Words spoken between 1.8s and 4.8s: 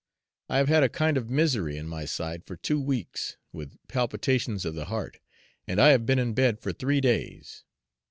my side for two weeks, with palpitations of